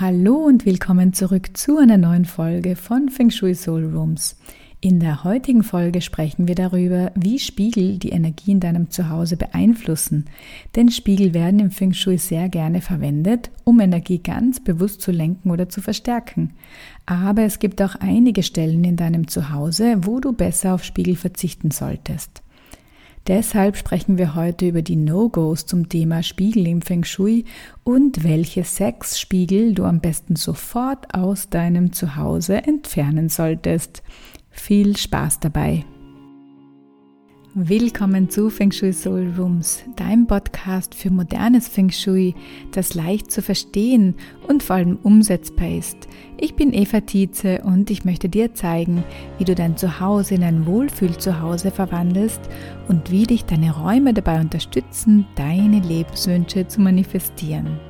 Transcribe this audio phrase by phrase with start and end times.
[0.00, 4.38] Hallo und willkommen zurück zu einer neuen Folge von Feng Shui Soul Rooms.
[4.80, 10.24] In der heutigen Folge sprechen wir darüber, wie Spiegel die Energie in deinem Zuhause beeinflussen.
[10.74, 15.50] Denn Spiegel werden im Feng Shui sehr gerne verwendet, um Energie ganz bewusst zu lenken
[15.50, 16.54] oder zu verstärken.
[17.04, 21.70] Aber es gibt auch einige Stellen in deinem Zuhause, wo du besser auf Spiegel verzichten
[21.72, 22.40] solltest.
[23.30, 27.44] Deshalb sprechen wir heute über die No-Gos zum Thema Spiegel im Feng Shui
[27.84, 34.02] und welche sechs Spiegel du am besten sofort aus deinem Zuhause entfernen solltest.
[34.50, 35.84] Viel Spaß dabei!
[37.52, 42.36] Willkommen zu Feng Shui Soul Rooms, deinem Podcast für modernes Feng Shui,
[42.70, 44.14] das leicht zu verstehen
[44.46, 45.96] und vor allem umsetzbar ist.
[46.36, 49.02] Ich bin Eva Tietze und ich möchte dir zeigen,
[49.38, 52.40] wie du dein Zuhause in ein Wohlfühl-Zuhause verwandelst
[52.86, 57.80] und wie dich deine Räume dabei unterstützen, deine Lebenswünsche zu manifestieren.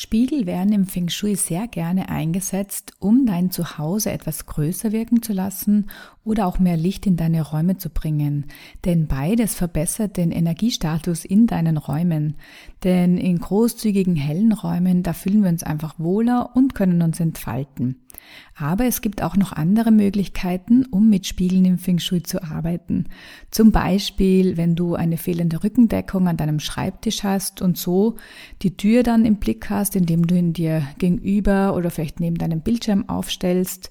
[0.00, 5.32] Spiegel werden im Feng Shui sehr gerne eingesetzt, um dein Zuhause etwas größer wirken zu
[5.32, 5.90] lassen
[6.22, 8.44] oder auch mehr Licht in deine Räume zu bringen.
[8.84, 12.36] Denn beides verbessert den Energiestatus in deinen Räumen.
[12.84, 17.96] Denn in großzügigen hellen Räumen, da fühlen wir uns einfach wohler und können uns entfalten.
[18.54, 23.06] Aber es gibt auch noch andere Möglichkeiten, um mit Spiegeln im Feng Shui zu arbeiten.
[23.50, 28.16] Zum Beispiel, wenn du eine fehlende Rückendeckung an deinem Schreibtisch hast und so
[28.62, 32.60] die Tür dann im Blick hast, indem du ihn dir gegenüber oder vielleicht neben deinem
[32.60, 33.90] Bildschirm aufstellst.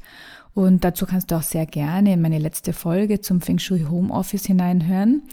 [0.53, 4.11] Und dazu kannst du auch sehr gerne in meine letzte Folge zum Feng Shui Home
[4.11, 5.23] Office hineinhören.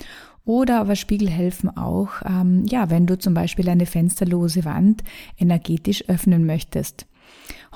[0.44, 5.02] Oder aber Spiegel helfen auch, ähm, ja, wenn du zum Beispiel eine fensterlose Wand
[5.38, 7.06] energetisch öffnen möchtest.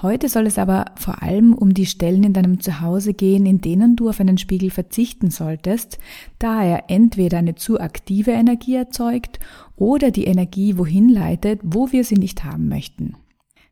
[0.00, 3.96] Heute soll es aber vor allem um die Stellen in deinem Zuhause gehen, in denen
[3.96, 5.98] du auf einen Spiegel verzichten solltest,
[6.38, 9.40] da er entweder eine zu aktive Energie erzeugt
[9.74, 13.14] oder die Energie wohin leitet, wo wir sie nicht haben möchten.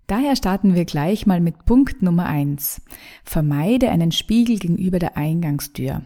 [0.08, 2.82] Daher starten wir gleich mal mit Punkt Nummer eins:
[3.22, 6.02] Vermeide einen Spiegel gegenüber der Eingangstür.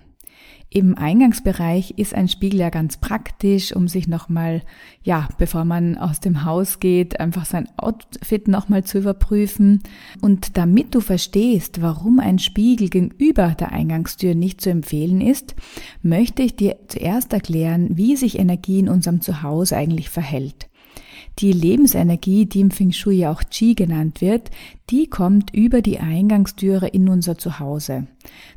[0.72, 4.62] Im Eingangsbereich ist ein Spiegel ja ganz praktisch, um sich nochmal,
[5.03, 9.82] ja, bevor man aus dem Haus geht, einfach sein Outfit nochmal zu überprüfen.
[10.20, 15.56] Und damit du verstehst, warum ein Spiegel gegenüber der Eingangstür nicht zu empfehlen ist,
[16.03, 20.69] möchte ich dir zuerst erklären, wie sich Energie in unserem Zuhause eigentlich verhält.
[21.38, 24.50] Die Lebensenergie, die im Feng Shui auch Qi genannt wird,
[24.91, 28.06] die kommt über die Eingangstüre in unser Zuhause.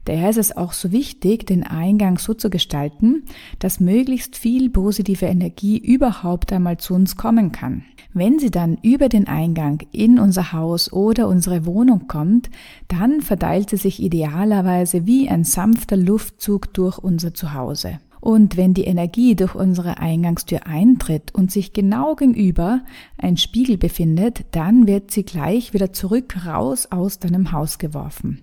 [0.06, 3.24] Daher ist es auch so wichtig, den Eingang so zu gestalten,
[3.60, 7.86] dass möglichst viel positive Energie überhaupt einmal zu uns kommen kann.
[8.14, 12.50] Wenn sie dann über den Eingang in unser Haus oder unsere Wohnung kommt,
[12.88, 18.00] dann verteilt sie sich idealerweise wie ein sanfter Luftzug durch unser Zuhause.
[18.24, 22.80] Und wenn die Energie durch unsere Eingangstür eintritt und sich genau gegenüber
[23.18, 28.42] ein Spiegel befindet, dann wird sie gleich wieder zurück raus aus deinem Haus geworfen.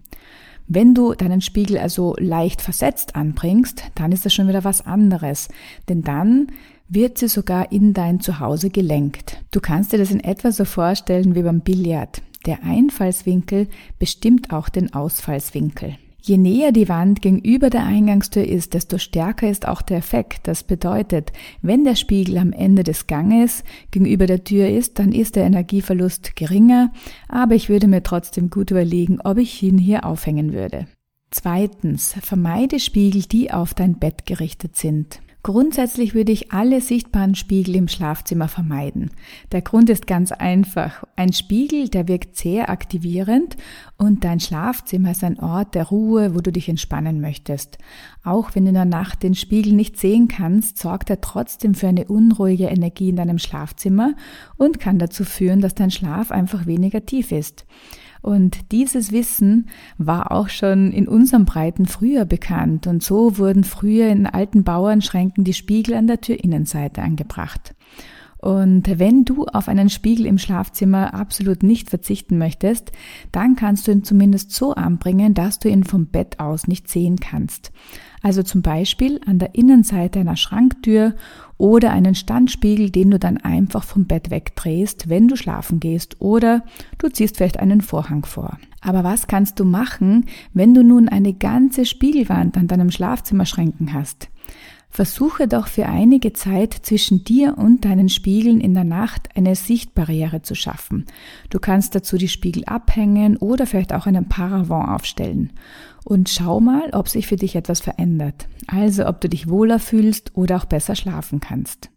[0.68, 5.48] Wenn du deinen Spiegel also leicht versetzt anbringst, dann ist das schon wieder was anderes,
[5.88, 6.48] denn dann
[6.90, 9.42] wird sie sogar in dein Zuhause gelenkt.
[9.50, 12.20] Du kannst dir das in etwa so vorstellen wie beim Billard.
[12.44, 13.66] Der Einfallswinkel
[13.98, 15.96] bestimmt auch den Ausfallswinkel.
[16.22, 20.46] Je näher die Wand gegenüber der Eingangstür ist, desto stärker ist auch der Effekt.
[20.48, 21.32] Das bedeutet,
[21.62, 26.36] wenn der Spiegel am Ende des Ganges gegenüber der Tür ist, dann ist der Energieverlust
[26.36, 26.92] geringer,
[27.28, 30.86] aber ich würde mir trotzdem gut überlegen, ob ich ihn hier aufhängen würde.
[31.30, 35.20] Zweitens, vermeide Spiegel, die auf dein Bett gerichtet sind.
[35.42, 39.10] Grundsätzlich würde ich alle sichtbaren Spiegel im Schlafzimmer vermeiden.
[39.52, 41.04] Der Grund ist ganz einfach.
[41.16, 43.56] Ein Spiegel, der wirkt sehr aktivierend
[43.96, 47.78] und dein Schlafzimmer ist ein Ort der Ruhe, wo du dich entspannen möchtest.
[48.22, 51.88] Auch wenn du in der Nacht den Spiegel nicht sehen kannst, sorgt er trotzdem für
[51.88, 54.14] eine unruhige Energie in deinem Schlafzimmer
[54.58, 57.64] und kann dazu führen, dass dein Schlaf einfach weniger tief ist.
[58.22, 64.08] Und dieses Wissen war auch schon in unserem Breiten früher bekannt und so wurden früher
[64.08, 67.74] in alten Bauernschränken die Spiegel an der Türinnenseite angebracht.
[68.40, 72.90] Und wenn du auf einen Spiegel im Schlafzimmer absolut nicht verzichten möchtest,
[73.32, 77.16] dann kannst du ihn zumindest so anbringen, dass du ihn vom Bett aus nicht sehen
[77.20, 77.70] kannst.
[78.22, 81.14] Also zum Beispiel an der Innenseite einer Schranktür
[81.58, 86.64] oder einen Standspiegel, den du dann einfach vom Bett wegdrehst, wenn du schlafen gehst oder
[86.96, 88.58] du ziehst vielleicht einen Vorhang vor.
[88.80, 94.30] Aber was kannst du machen, wenn du nun eine ganze Spiegelwand an deinem Schlafzimmerschränken hast?
[94.92, 100.42] Versuche doch für einige Zeit zwischen dir und deinen Spiegeln in der Nacht eine Sichtbarriere
[100.42, 101.06] zu schaffen.
[101.48, 105.52] Du kannst dazu die Spiegel abhängen oder vielleicht auch einen Paravent aufstellen.
[106.04, 108.48] Und schau mal, ob sich für dich etwas verändert.
[108.66, 111.90] Also ob du dich wohler fühlst oder auch besser schlafen kannst.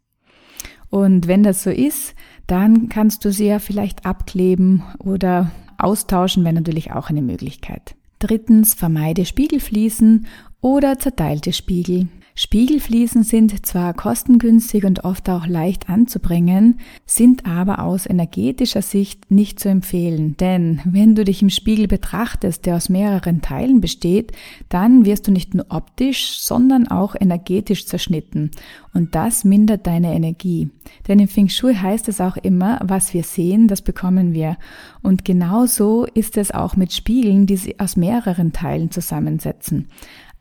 [0.91, 2.13] Und wenn das so ist,
[2.45, 7.95] dann kannst du sie ja vielleicht abkleben oder austauschen, wäre natürlich auch eine Möglichkeit.
[8.19, 10.27] Drittens, vermeide Spiegelfliesen
[10.61, 12.07] oder zerteilte Spiegel.
[12.35, 19.59] Spiegelfliesen sind zwar kostengünstig und oft auch leicht anzubringen, sind aber aus energetischer Sicht nicht
[19.59, 24.31] zu empfehlen, denn wenn du dich im Spiegel betrachtest, der aus mehreren Teilen besteht,
[24.69, 28.49] dann wirst du nicht nur optisch, sondern auch energetisch zerschnitten
[28.93, 30.69] und das mindert deine Energie.
[31.07, 34.57] Denn im Feng Shui heißt es auch immer, was wir sehen, das bekommen wir.
[35.01, 39.87] Und genau so ist es auch mit Spiegeln, die sie aus mehreren Teilen zusammensetzen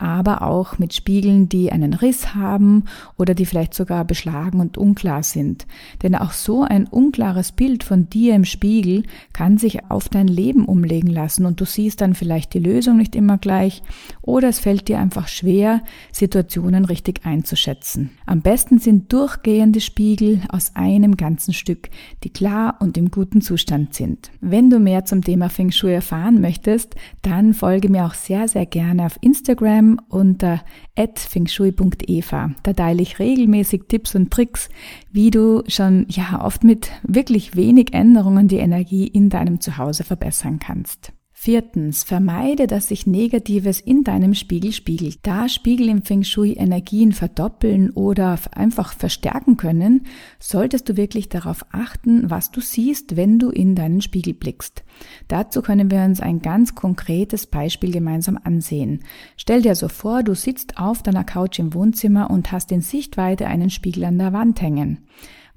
[0.03, 5.23] aber auch mit Spiegeln, die einen Riss haben oder die vielleicht sogar beschlagen und unklar
[5.23, 5.65] sind.
[6.03, 10.65] Denn auch so ein unklares Bild von dir im Spiegel kann sich auf dein Leben
[10.65, 13.83] umlegen lassen und du siehst dann vielleicht die Lösung nicht immer gleich
[14.23, 18.11] oder es fällt dir einfach schwer, Situationen richtig einzuschätzen.
[18.27, 21.91] Am besten sind durchgehende Spiegel aus einem ganzen Stück,
[22.25, 24.33] die klar und im guten Zustand sind.
[24.41, 28.67] Wenn du mehr zum Thema Feng Shui erfahren möchtest, dann folge mir auch sehr, sehr
[28.67, 30.63] gerne auf Instagram unter
[30.97, 32.51] fengshui.eva.
[32.63, 34.69] Da teile ich regelmäßig Tipps und Tricks,
[35.11, 40.59] wie du schon ja oft mit wirklich wenig Änderungen die Energie in deinem Zuhause verbessern
[40.59, 41.13] kannst.
[41.45, 45.19] Viertens, vermeide, dass sich Negatives in deinem Spiegel spiegelt.
[45.25, 50.07] Da Spiegel im Feng Shui Energien verdoppeln oder einfach verstärken können,
[50.39, 54.85] solltest du wirklich darauf achten, was du siehst, wenn du in deinen Spiegel blickst.
[55.27, 59.01] Dazu können wir uns ein ganz konkretes Beispiel gemeinsam ansehen.
[59.37, 63.49] Stell dir so vor, du sitzt auf deiner Couch im Wohnzimmer und hast in Sichtweite
[63.49, 65.09] einen Spiegel an der Wand hängen.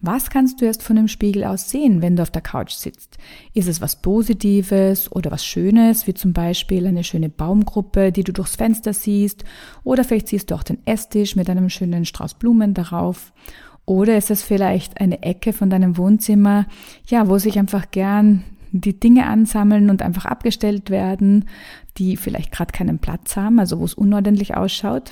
[0.02, 3.18] Was kannst du erst von dem Spiegel aus sehen, wenn du auf der Couch sitzt?
[3.54, 8.34] Ist es was Positives oder was Schönes, wie zum Beispiel eine schöne Baumgruppe, die du
[8.34, 9.46] durchs Fenster siehst?
[9.84, 13.34] Oder vielleicht siehst du auch den Esstisch mit einem schönen Strauß Blumen darauf?
[13.86, 16.66] Oder ist es vielleicht eine Ecke von deinem Wohnzimmer,
[17.08, 21.46] ja, wo sich einfach gern die Dinge ansammeln und einfach abgestellt werden,
[21.98, 25.12] die vielleicht gerade keinen Platz haben, also wo es unordentlich ausschaut?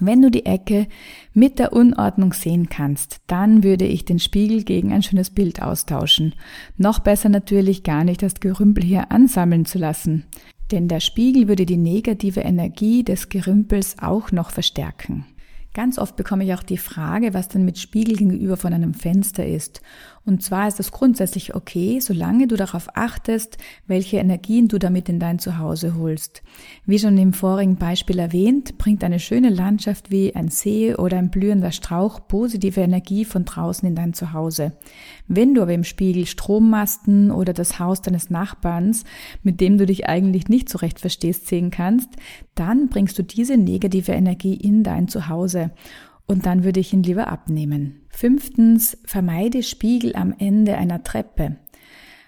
[0.00, 0.86] Wenn du die Ecke
[1.34, 6.34] mit der Unordnung sehen kannst, dann würde ich den Spiegel gegen ein schönes Bild austauschen.
[6.78, 10.24] Noch besser natürlich gar nicht das Gerümpel hier ansammeln zu lassen.
[10.70, 15.26] Denn der Spiegel würde die negative Energie des Gerümpels auch noch verstärken.
[15.72, 19.46] Ganz oft bekomme ich auch die Frage, was denn mit Spiegel gegenüber von einem Fenster
[19.46, 19.82] ist.
[20.30, 25.18] Und zwar ist das grundsätzlich okay, solange du darauf achtest, welche Energien du damit in
[25.18, 26.44] dein Zuhause holst.
[26.86, 31.32] Wie schon im vorigen Beispiel erwähnt, bringt eine schöne Landschaft wie ein See oder ein
[31.32, 34.70] blühender Strauch positive Energie von draußen in dein Zuhause.
[35.26, 39.02] Wenn du aber im Spiegel Strommasten oder das Haus deines Nachbarns,
[39.42, 42.08] mit dem du dich eigentlich nicht so recht verstehst, sehen kannst,
[42.54, 45.72] dann bringst du diese negative Energie in dein Zuhause
[46.30, 48.02] und dann würde ich ihn lieber abnehmen.
[48.08, 51.56] Fünftens, vermeide Spiegel am Ende einer Treppe.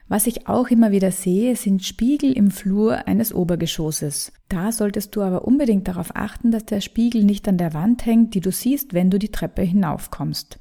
[0.09, 4.33] Was ich auch immer wieder sehe, sind Spiegel im Flur eines Obergeschosses.
[4.49, 8.35] Da solltest du aber unbedingt darauf achten, dass der Spiegel nicht an der Wand hängt,
[8.35, 10.59] die du siehst, wenn du die Treppe hinaufkommst.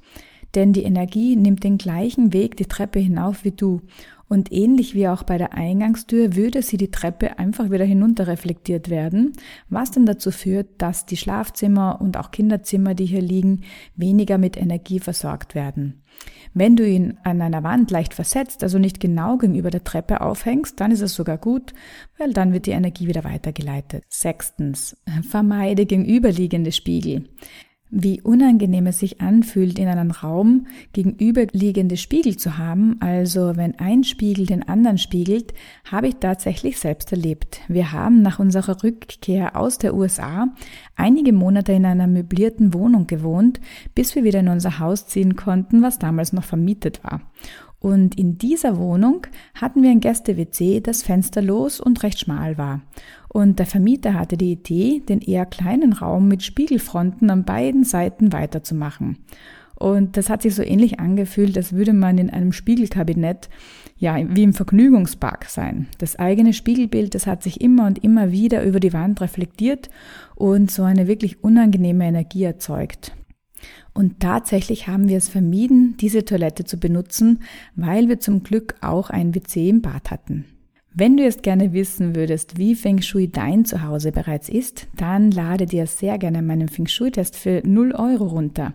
[0.54, 3.82] Denn die Energie nimmt den gleichen Weg die Treppe hinauf wie du
[4.32, 8.90] und ähnlich wie auch bei der Eingangstür würde sie die Treppe einfach wieder hinunter reflektiert
[8.90, 9.34] werden,
[9.68, 13.66] was dann dazu führt, dass die Schlafzimmer und auch Kinderzimmer, die hier liegen,
[13.98, 16.04] weniger mit Energie versorgt werden.
[16.54, 20.80] Wenn du ihn an einer Wand leicht versetzt, also nicht genau gegenüber der Treppe aufhängst,
[20.80, 21.74] dann ist es sogar gut,
[22.18, 24.06] weil dann wird die Energie wieder weitergeleitet.
[24.08, 24.96] Sechstens,
[25.30, 27.26] vermeide gegenüberliegende Spiegel
[27.92, 34.06] wie unangenehm es sich anfühlt, in einem Raum gegenüberliegende Spiegel zu haben, also wenn ein
[34.06, 35.54] Spiegel den anderen spiegelt,
[35.92, 37.60] habe ich tatsächlich selbst erlebt.
[37.68, 40.48] Wir haben nach unserer Rückkehr aus der USA
[40.96, 43.60] einige Monate in einer möblierten Wohnung gewohnt,
[43.94, 47.22] bis wir wieder in unser Haus ziehen konnten, was damals noch vermietet war.
[47.82, 52.82] Und in dieser Wohnung hatten wir ein Gäste-WC, das fensterlos und recht schmal war.
[53.34, 58.34] Und der Vermieter hatte die Idee, den eher kleinen Raum mit Spiegelfronten an beiden Seiten
[58.34, 59.20] weiterzumachen.
[59.76, 63.50] Und das hat sich so ähnlich angefühlt, als würde man in einem Spiegelkabinett,
[63.98, 65.88] ja, wie im Vergnügungspark sein.
[65.98, 69.90] Das eigene Spiegelbild, das hat sich immer und immer wieder über die Wand reflektiert
[70.36, 73.14] und so eine wirklich unangenehme Energie erzeugt.
[73.94, 77.40] Und tatsächlich haben wir es vermieden, diese Toilette zu benutzen,
[77.76, 80.46] weil wir zum Glück auch ein WC im Bad hatten.
[80.94, 85.66] Wenn du jetzt gerne wissen würdest, wie Feng Shui dein Zuhause bereits ist, dann lade
[85.66, 88.74] dir sehr gerne meinen Feng Shui-Test für 0 Euro runter.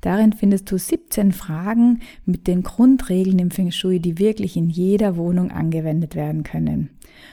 [0.00, 5.16] Darin findest du 17 Fragen mit den Grundregeln im Feng Shui, die wirklich in jeder
[5.16, 6.90] Wohnung angewendet werden können.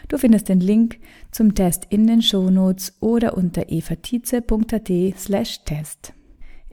[0.08, 0.98] Du findest den Link
[1.30, 6.14] zum Test in den Shownotes oder unter evatize.at slash Test.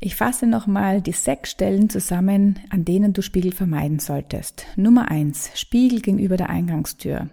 [0.01, 4.67] Ich fasse nochmal die sechs Stellen zusammen, an denen du Spiegel vermeiden solltest.
[4.77, 7.29] Nummer eins: Spiegel gegenüber der Eingangstür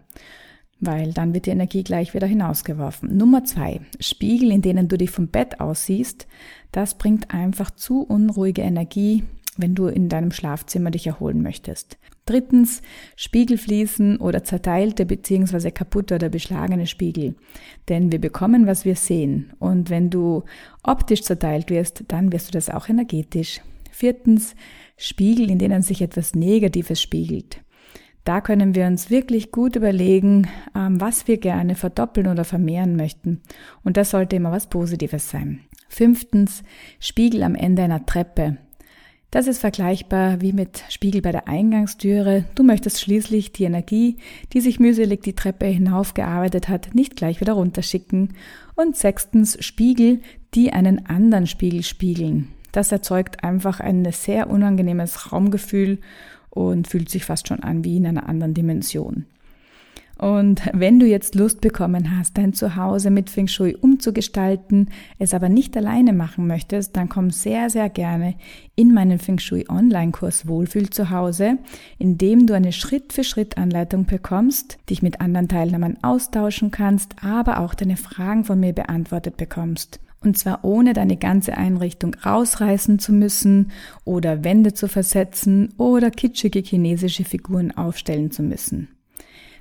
[0.80, 3.16] weil dann wird die Energie gleich wieder hinausgeworfen.
[3.16, 6.28] Nummer zwei, Spiegel, in denen du dich vom Bett aussiehst,
[6.72, 9.24] das bringt einfach zu unruhige Energie,
[9.58, 11.98] wenn du in deinem Schlafzimmer dich erholen möchtest.
[12.28, 12.82] Drittens,
[13.16, 15.72] Spiegelfliesen oder zerteilte bzw.
[15.72, 17.36] kaputte oder beschlagene Spiegel.
[17.90, 19.54] Denn wir bekommen, was wir sehen.
[19.60, 20.44] Und wenn du
[20.84, 23.62] optisch zerteilt wirst, dann wirst du das auch energetisch.
[23.92, 24.56] Viertens,
[24.98, 27.62] Spiegel, in denen sich etwas Negatives spiegelt.
[28.28, 33.42] Da können wir uns wirklich gut überlegen, ähm, was wir gerne verdoppeln oder vermehren möchten.
[33.86, 35.62] Und das sollte immer was Positives sein.
[35.88, 36.62] Fünftens,
[37.00, 38.58] Spiegel am Ende einer Treppe.
[39.30, 42.46] Das ist vergleichbar wie mit Spiegel bei der Eingangstüre.
[42.56, 44.18] Du möchtest schließlich die Energie,
[44.54, 48.36] die sich mühselig die Treppe hinaufgearbeitet hat, nicht gleich wieder runterschicken.
[48.76, 50.22] Und sechstens Spiegel,
[50.54, 52.48] die einen anderen Spiegel spiegeln.
[52.72, 56.00] Das erzeugt einfach ein sehr unangenehmes Raumgefühl
[56.50, 59.26] und fühlt sich fast schon an wie in einer anderen Dimension.
[60.18, 65.48] Und wenn du jetzt Lust bekommen hast, dein Zuhause mit Feng Shui umzugestalten, es aber
[65.48, 68.36] nicht alleine machen möchtest, dann komm sehr, sehr gerne
[68.76, 71.60] in meinen Feng Shui Online-Kurs Wohlfühl zu Hause,
[72.00, 77.98] in dem du eine Schritt-für-Schritt-Anleitung bekommst, dich mit anderen Teilnehmern austauschen kannst, aber auch deine
[77.98, 80.00] Fragen von mir beantwortet bekommst.
[80.20, 83.72] Und zwar ohne deine ganze Einrichtung rausreißen zu müssen
[84.04, 88.88] oder Wände zu versetzen oder kitschige chinesische Figuren aufstellen zu müssen.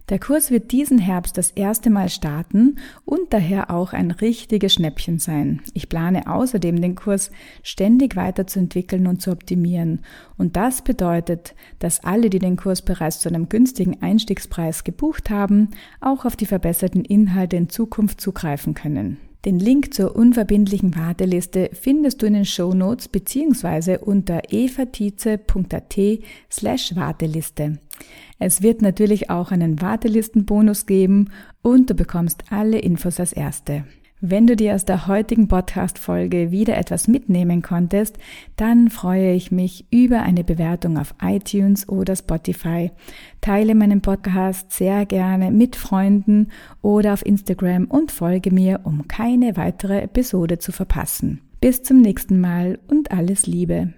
[0.08, 5.18] Der Kurs wird diesen Herbst das erste Mal starten und daher auch ein richtiges Schnäppchen
[5.18, 5.62] sein.
[5.74, 7.32] Ich plane außerdem den Kurs
[7.64, 10.02] ständig weiterzuentwickeln und zu optimieren.
[10.38, 15.70] Und das bedeutet, dass alle, die den Kurs bereits zu einem günstigen Einstiegspreis gebucht haben,
[16.00, 19.16] auch auf die verbesserten Inhalte in Zukunft zugreifen können.
[19.46, 25.96] Den Link zur unverbindlichen Warteliste findest du in den Show Notes beziehungsweise unter evatize.at
[26.50, 27.78] slash Warteliste.
[28.40, 31.30] Es wird natürlich auch einen Wartelistenbonus geben
[31.62, 33.84] und du bekommst alle Infos als Erste.
[34.22, 38.16] Wenn du dir aus der heutigen Podcast-Folge wieder etwas mitnehmen konntest,
[38.56, 42.90] dann freue ich mich über eine Bewertung auf iTunes oder Spotify.
[43.42, 46.48] Teile meinen Podcast sehr gerne mit Freunden
[46.80, 51.42] oder auf Instagram und folge mir, um keine weitere Episode zu verpassen.
[51.60, 53.92] Bis zum nächsten Mal und alles Liebe.